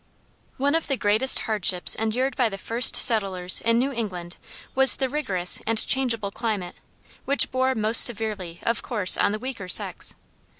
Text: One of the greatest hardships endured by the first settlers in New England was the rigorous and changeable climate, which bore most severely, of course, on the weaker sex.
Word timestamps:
One 0.57 0.73
of 0.73 0.87
the 0.87 0.97
greatest 0.97 1.41
hardships 1.41 1.93
endured 1.93 2.35
by 2.35 2.49
the 2.49 2.57
first 2.57 2.95
settlers 2.95 3.59
in 3.61 3.77
New 3.77 3.91
England 3.91 4.37
was 4.73 4.97
the 4.97 5.09
rigorous 5.09 5.61
and 5.67 5.77
changeable 5.77 6.31
climate, 6.31 6.77
which 7.25 7.51
bore 7.51 7.75
most 7.75 7.99
severely, 8.03 8.61
of 8.63 8.81
course, 8.81 9.15
on 9.15 9.31
the 9.31 9.37
weaker 9.37 9.67
sex. 9.67 10.15